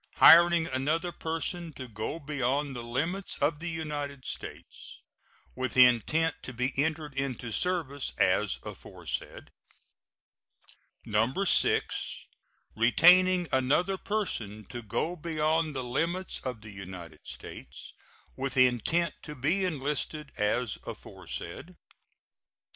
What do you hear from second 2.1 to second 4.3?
beyond the limits of the United